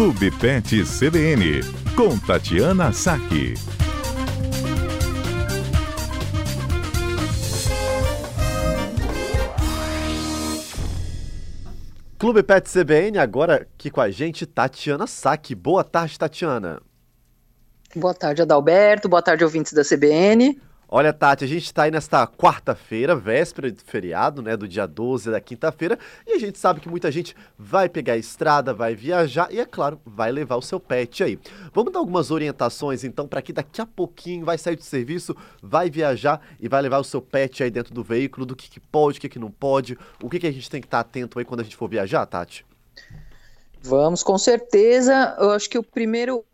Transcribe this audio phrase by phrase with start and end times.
[0.00, 1.60] Clube Pet CBN,
[1.94, 3.52] com Tatiana Saque.
[12.18, 15.54] Clube Pet CBN, agora aqui com a gente, Tatiana Saque.
[15.54, 16.80] Boa tarde, Tatiana.
[17.94, 19.06] Boa tarde, Adalberto.
[19.06, 20.58] Boa tarde, ouvintes da CBN.
[20.92, 25.30] Olha, Tati, a gente está aí nesta quarta-feira, véspera de feriado, né, do dia 12
[25.30, 29.46] da quinta-feira, e a gente sabe que muita gente vai pegar a estrada, vai viajar
[29.52, 31.38] e, é claro, vai levar o seu pet aí.
[31.72, 35.88] Vamos dar algumas orientações, então, para que daqui a pouquinho vai sair de serviço, vai
[35.88, 39.18] viajar e vai levar o seu pet aí dentro do veículo, do que, que pode,
[39.18, 41.38] o que, que não pode, o que, que a gente tem que estar tá atento
[41.38, 42.66] aí quando a gente for viajar, Tati?
[43.80, 45.36] Vamos, com certeza.
[45.38, 46.44] Eu acho que o primeiro.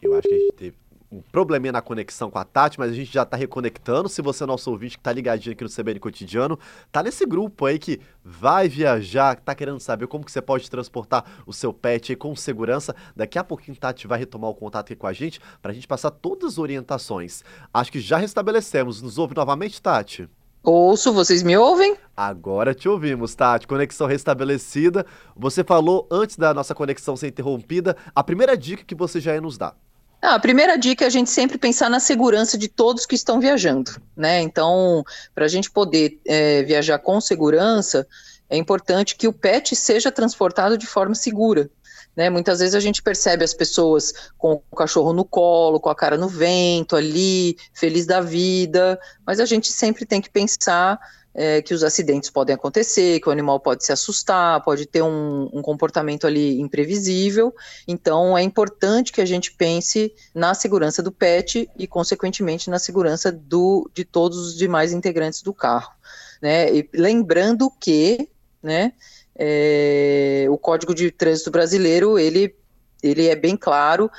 [0.00, 0.81] Eu acho que a gente teve
[1.12, 4.08] um probleminha na conexão com a Tati, mas a gente já tá reconectando.
[4.08, 6.58] Se você é nosso ouvinte que tá ligadinho aqui no CBN Cotidiano,
[6.90, 11.24] tá nesse grupo aí que vai viajar, tá querendo saber como que você pode transportar
[11.46, 12.96] o seu pet aí com segurança.
[13.14, 16.10] Daqui a pouquinho Tati vai retomar o contato aqui com a gente pra gente passar
[16.10, 17.42] todas as orientações.
[17.74, 19.02] Acho que já restabelecemos.
[19.02, 20.28] Nos ouve novamente, Tati?
[20.62, 21.96] Ouço, vocês me ouvem?
[22.16, 23.66] Agora te ouvimos, Tati.
[23.66, 25.04] Conexão restabelecida.
[25.36, 29.40] Você falou antes da nossa conexão ser interrompida a primeira dica que você já ia
[29.40, 29.76] nos dar.
[30.22, 34.00] A primeira dica é a gente sempre pensar na segurança de todos que estão viajando,
[34.16, 34.40] né?
[34.40, 35.02] Então,
[35.34, 38.06] para a gente poder é, viajar com segurança,
[38.48, 41.68] é importante que o pet seja transportado de forma segura.
[42.14, 45.94] Né, muitas vezes a gente percebe as pessoas com o cachorro no colo, com a
[45.94, 51.00] cara no vento, ali, feliz da vida, mas a gente sempre tem que pensar
[51.34, 55.48] é, que os acidentes podem acontecer, que o animal pode se assustar, pode ter um,
[55.52, 57.54] um, comportamento ali imprevisível.
[57.88, 63.32] Então, é importante que a gente pense na segurança do pet e, consequentemente, na segurança
[63.32, 65.92] do, de todos os demais integrantes do carro.
[66.40, 66.74] Né?
[66.74, 68.28] E lembrando que
[68.62, 68.92] né,
[69.36, 72.54] é, o Código de Trânsito Brasileiro ele,
[73.02, 74.10] ele é bem claro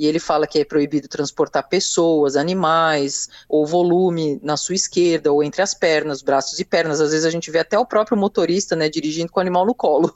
[0.00, 5.42] e ele fala que é proibido transportar pessoas, animais, ou volume na sua esquerda, ou
[5.44, 7.02] entre as pernas, braços e pernas.
[7.02, 9.74] Às vezes a gente vê até o próprio motorista, né, dirigindo com o animal no
[9.74, 10.14] colo.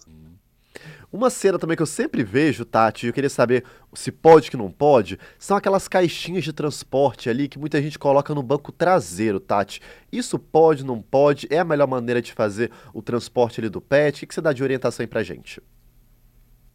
[1.12, 3.62] Uma cena também que eu sempre vejo, Tati, eu queria saber
[3.93, 8.34] se pode que não pode, são aquelas caixinhas de transporte ali que muita gente coloca
[8.34, 9.83] no banco traseiro, Tati.
[10.11, 11.47] Isso pode, não pode?
[11.50, 14.25] É a melhor maneira de fazer o transporte ali do pet?
[14.25, 15.61] O que você dá de orientação aí pra gente?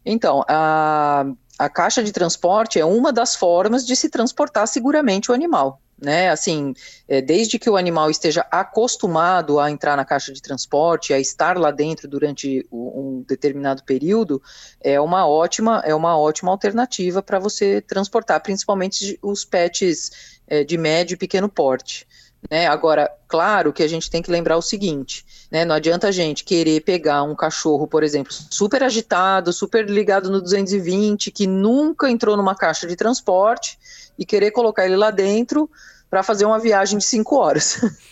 [0.04, 1.26] Então, a,
[1.60, 5.78] a caixa de transporte é uma das formas de se transportar seguramente o animal.
[6.02, 6.72] Né, assim,
[7.06, 11.58] é, desde que o animal esteja acostumado a entrar na caixa de transporte, a estar
[11.58, 14.42] lá dentro durante um determinado período,
[14.80, 20.78] é uma ótima, é uma ótima alternativa para você transportar, principalmente os pets é, de
[20.78, 22.08] médio e pequeno porte.
[22.50, 22.66] Né?
[22.66, 25.64] Agora, claro que a gente tem que lembrar o seguinte, né?
[25.64, 30.40] Não adianta a gente querer pegar um cachorro, por exemplo, super agitado, super ligado no
[30.40, 33.78] 220, que nunca entrou numa caixa de transporte
[34.18, 35.68] e querer colocar ele lá dentro
[36.08, 37.80] para fazer uma viagem de cinco horas.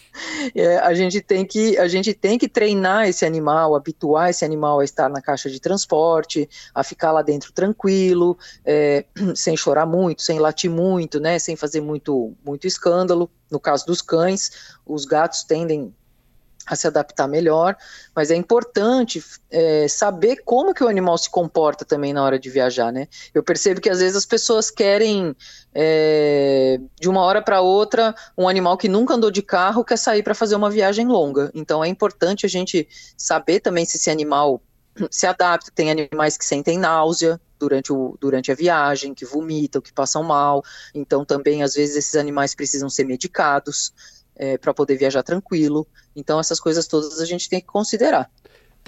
[0.53, 4.81] É, a, gente tem que, a gente tem que treinar esse animal, habituar esse animal
[4.81, 9.05] a estar na caixa de transporte, a ficar lá dentro tranquilo, é,
[9.37, 13.31] sem chorar muito, sem latir muito, né, sem fazer muito, muito escândalo.
[13.49, 14.51] No caso dos cães,
[14.85, 15.95] os gatos tendem
[16.69, 17.77] a se adaptar melhor,
[18.15, 22.51] mas é importante é, saber como que o animal se comporta também na hora de
[22.51, 23.09] viajar, né?
[23.35, 25.35] Eu percebo que às vezes as pessoas querem
[25.75, 30.23] é, de uma hora para outra um animal que nunca andou de carro quer sair
[30.23, 31.51] para fazer uma viagem longa.
[31.55, 34.61] Então é importante a gente saber também se esse animal
[35.11, 35.71] se adapta.
[35.75, 40.63] Tem animais que sentem náusea, durante, o, durante a viagem, que vomitam, que passam mal.
[40.95, 43.93] Então, também, às vezes, esses animais precisam ser medicados
[44.39, 45.87] é, para poder viajar tranquilo.
[46.15, 48.31] Então, essas coisas todas a gente tem que considerar.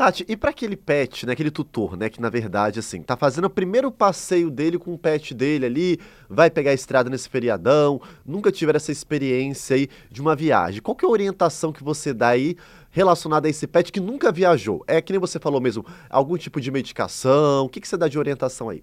[0.01, 3.45] Tati, e para aquele pet, né, aquele tutor, né, que na verdade, assim, tá fazendo
[3.47, 8.01] o primeiro passeio dele com o pet dele ali, vai pegar a estrada nesse feriadão,
[8.25, 10.81] nunca tiver essa experiência aí de uma viagem.
[10.81, 12.57] Qual que é a orientação que você dá aí
[12.91, 14.83] relacionada a esse pet que nunca viajou?
[14.87, 17.67] É que nem você falou mesmo, algum tipo de medicação?
[17.67, 18.83] O que, que você dá de orientação aí?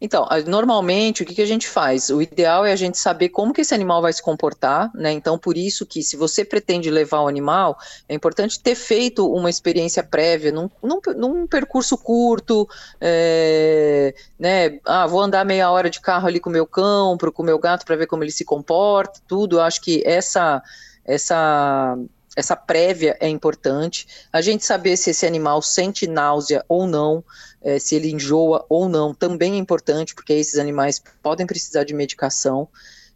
[0.00, 2.08] Então, normalmente o que, a gente faz?
[2.08, 5.10] O ideal é a gente saber como que esse animal vai se comportar, né?
[5.12, 7.76] Então, por isso que se você pretende levar o animal,
[8.08, 12.68] é importante ter feito uma experiência prévia, num, num, num percurso curto,
[13.00, 14.78] é, né?
[14.84, 17.58] Ah, vou andar meia hora de carro ali com o meu cão, com o meu
[17.58, 19.56] gato para ver como ele se comporta, tudo.
[19.56, 20.62] Eu acho que essa
[21.04, 21.96] essa
[22.38, 24.06] essa prévia é importante.
[24.32, 27.24] A gente saber se esse animal sente náusea ou não,
[27.60, 31.92] é, se ele enjoa ou não, também é importante, porque esses animais podem precisar de
[31.92, 32.68] medicação.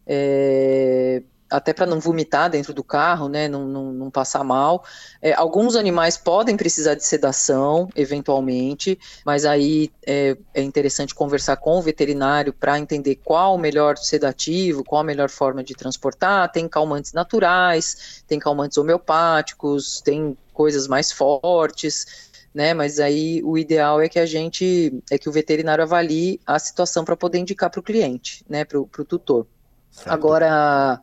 [0.05, 1.23] É,
[1.53, 4.83] até para não vomitar dentro do carro, né, não, não, não passar mal.
[5.21, 11.77] É, alguns animais podem precisar de sedação, eventualmente, mas aí é, é interessante conversar com
[11.77, 16.51] o veterinário para entender qual o melhor sedativo, qual a melhor forma de transportar.
[16.51, 22.33] Tem calmantes naturais, tem calmantes homeopáticos, tem coisas mais fortes.
[22.53, 26.59] Né, mas aí o ideal é que a gente, é que o veterinário avalie a
[26.59, 29.47] situação para poder indicar para o cliente, né, para o tutor.
[29.93, 30.11] Certo.
[30.11, 30.99] Agora,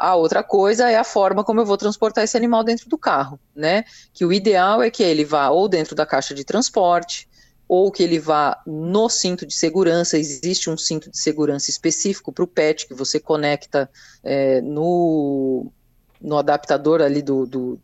[0.00, 3.38] a outra coisa é a forma como eu vou transportar esse animal dentro do carro,
[3.54, 3.84] né?
[4.14, 7.28] Que o ideal é que ele vá ou dentro da caixa de transporte,
[7.68, 10.16] ou que ele vá no cinto de segurança.
[10.16, 13.90] Existe um cinto de segurança específico para o pet que você conecta
[14.24, 15.70] é, no,
[16.18, 17.80] no adaptador ali do, do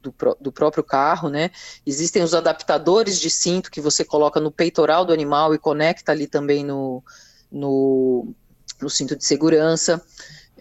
[0.00, 1.50] do, do, próprio carro, né?
[1.86, 6.26] Existem os adaptadores de cinto que você coloca no peitoral do animal e conecta ali
[6.26, 7.04] também no,
[7.52, 8.34] no,
[8.80, 10.02] no cinto de segurança.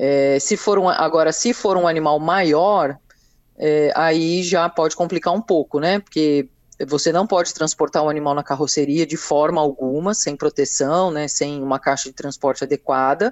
[0.04, 2.98] É, se for um, agora, se for um animal maior,
[3.56, 6.00] é, aí já pode complicar um pouco, né?
[6.00, 6.50] Porque
[6.88, 11.28] você não pode transportar um animal na carroceria de forma alguma, sem proteção, né?
[11.28, 13.32] Sem uma caixa de transporte adequada,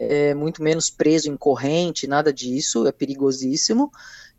[0.00, 3.92] é, muito menos preso em corrente, nada disso, é perigosíssimo.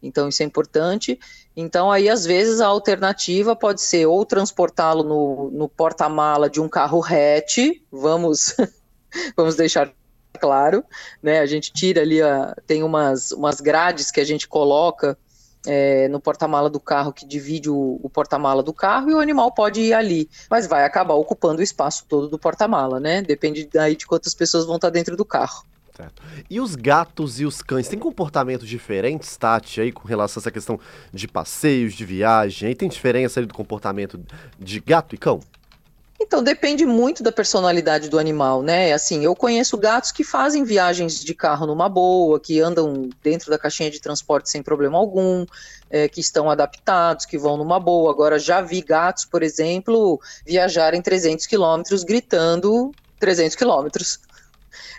[0.03, 1.17] Então, isso é importante.
[1.55, 6.67] Então, aí, às vezes, a alternativa pode ser ou transportá-lo no, no porta-mala de um
[6.67, 7.59] carro hatch,
[7.89, 8.57] vamos,
[9.37, 9.93] vamos deixar
[10.39, 10.83] claro,
[11.21, 11.39] né?
[11.39, 15.17] A gente tira ali, a, tem umas, umas grades que a gente coloca
[15.65, 19.51] é, no porta-mala do carro que divide o, o porta-mala do carro e o animal
[19.51, 23.21] pode ir ali, mas vai acabar ocupando o espaço todo do porta-mala, né?
[23.21, 25.63] Depende daí de quantas pessoas vão estar dentro do carro.
[25.95, 26.23] Certo.
[26.49, 30.51] E os gatos e os cães têm comportamentos diferentes, Tati, aí com relação a essa
[30.51, 30.79] questão
[31.13, 32.69] de passeios, de viagem?
[32.69, 34.19] Aí tem diferença ali do comportamento
[34.57, 35.41] de gato e cão?
[36.31, 38.93] Então, depende muito da personalidade do animal, né?
[38.93, 43.59] Assim, eu conheço gatos que fazem viagens de carro numa boa, que andam dentro da
[43.59, 45.45] caixinha de transporte sem problema algum,
[45.89, 48.09] é, que estão adaptados, que vão numa boa.
[48.09, 54.19] Agora, já vi gatos, por exemplo, viajarem 300 quilômetros gritando 300 quilômetros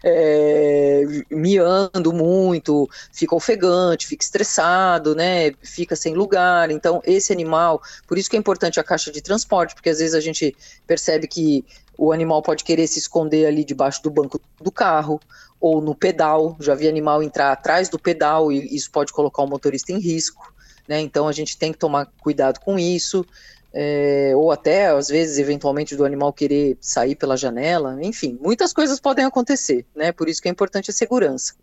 [0.04, 5.52] é, miando muito, fica ofegante, fica estressado, né?
[5.62, 6.70] Fica sem lugar.
[6.70, 10.14] Então, esse animal, por isso que é importante a caixa de transporte, porque às vezes
[10.14, 10.54] a gente
[10.86, 11.64] percebe que
[11.96, 15.20] o animal pode querer se esconder ali debaixo do banco do carro
[15.60, 16.56] ou no pedal.
[16.60, 20.52] Já vi animal entrar atrás do pedal e isso pode colocar o motorista em risco.
[20.88, 21.00] Né?
[21.00, 23.24] Então a gente tem que tomar cuidado com isso
[23.72, 29.00] é, ou até, às vezes, eventualmente, do animal querer sair pela janela, enfim, muitas coisas
[29.00, 30.12] podem acontecer, né?
[30.12, 31.54] Por isso que é importante a segurança.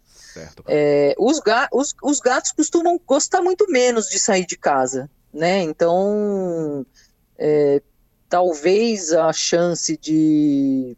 [0.67, 5.61] É, os, ga os, os gatos costumam gostar muito menos de sair de casa, né?
[5.61, 6.85] Então,
[7.37, 7.81] é,
[8.27, 10.97] talvez a chance de,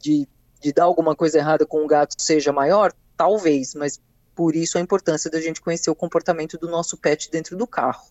[0.00, 0.28] de,
[0.60, 4.00] de dar alguma coisa errada com o gato seja maior, talvez, mas
[4.34, 8.04] por isso a importância da gente conhecer o comportamento do nosso pet dentro do carro.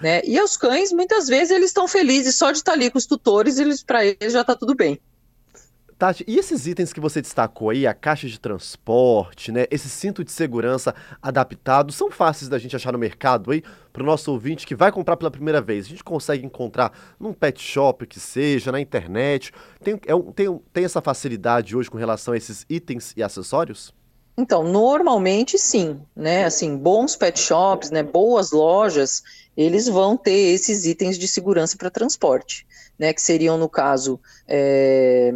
[0.00, 0.20] Né?
[0.24, 3.58] E os cães, muitas vezes, eles estão felizes só de estar ali com os tutores,
[3.58, 5.00] eles para eles já está tudo bem.
[6.02, 10.24] Tati, e esses itens que você destacou aí, a caixa de transporte, né, esse cinto
[10.24, 10.92] de segurança
[11.22, 13.62] adaptado, são fáceis da gente achar no mercado aí,
[13.92, 15.86] para o nosso ouvinte que vai comprar pela primeira vez.
[15.86, 19.52] A gente consegue encontrar num pet shop que seja, na internet.
[19.80, 23.94] Tem, é um, tem, tem essa facilidade hoje com relação a esses itens e acessórios?
[24.36, 26.44] Então, normalmente sim, né?
[26.44, 28.02] Assim, bons pet shops, né?
[28.02, 29.22] Boas lojas,
[29.56, 32.66] eles vão ter esses itens de segurança para transporte,
[32.98, 33.12] né?
[33.12, 35.34] Que seriam, no caso, é,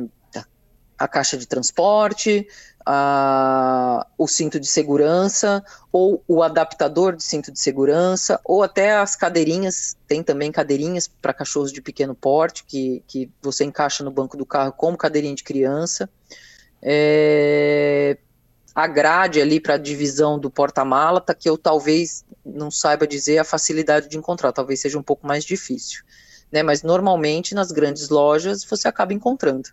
[0.98, 2.48] a caixa de transporte,
[2.84, 5.62] a, o cinto de segurança,
[5.92, 11.34] ou o adaptador de cinto de segurança, ou até as cadeirinhas, tem também cadeirinhas para
[11.34, 15.44] cachorros de pequeno porte, que, que você encaixa no banco do carro como cadeirinha de
[15.44, 16.08] criança.
[16.80, 18.16] É,
[18.76, 23.38] a grade ali para a divisão do porta-mala, tá, que eu talvez não saiba dizer
[23.38, 26.04] a facilidade de encontrar, talvez seja um pouco mais difícil.
[26.52, 26.62] Né?
[26.62, 29.70] Mas normalmente nas grandes lojas você acaba encontrando.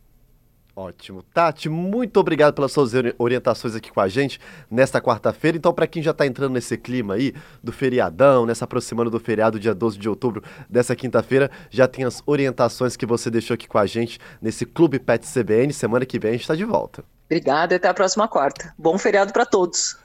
[0.74, 1.22] Ótimo.
[1.22, 4.40] Tati, muito obrigado pelas suas orientações aqui com a gente
[4.72, 5.58] nesta quarta-feira.
[5.58, 9.60] Então, para quem já está entrando nesse clima aí do feriadão, nessa aproximando do feriado,
[9.60, 13.78] dia 12 de outubro dessa quinta-feira, já tem as orientações que você deixou aqui com
[13.78, 15.74] a gente nesse Clube Pet CBN.
[15.74, 17.04] Semana que vem a gente está de volta.
[17.26, 18.74] Obrigada e até a próxima quarta.
[18.78, 19.98] Bom feriado para todos.